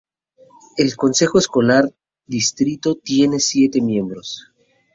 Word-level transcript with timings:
El 0.77 0.95
consejo 0.95 1.37
escolar 1.37 1.93
distrito 2.25 2.95
tiene 2.95 3.39
siete 3.39 3.81
miembros. 3.81 4.51